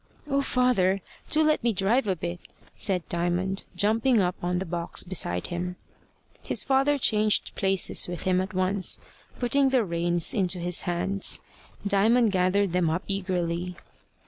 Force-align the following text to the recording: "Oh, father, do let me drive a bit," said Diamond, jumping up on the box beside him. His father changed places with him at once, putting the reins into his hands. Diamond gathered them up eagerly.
"Oh, 0.27 0.41
father, 0.41 0.99
do 1.29 1.43
let 1.43 1.63
me 1.63 1.73
drive 1.73 2.07
a 2.07 2.15
bit," 2.15 2.39
said 2.73 3.07
Diamond, 3.07 3.65
jumping 3.75 4.19
up 4.19 4.33
on 4.41 4.57
the 4.57 4.65
box 4.65 5.03
beside 5.03 5.45
him. 5.53 5.75
His 6.41 6.63
father 6.63 6.97
changed 6.97 7.53
places 7.53 8.07
with 8.07 8.23
him 8.23 8.41
at 8.41 8.55
once, 8.55 8.99
putting 9.37 9.69
the 9.69 9.85
reins 9.85 10.33
into 10.33 10.57
his 10.57 10.81
hands. 10.89 11.39
Diamond 11.85 12.31
gathered 12.31 12.73
them 12.73 12.89
up 12.89 13.03
eagerly. 13.07 13.75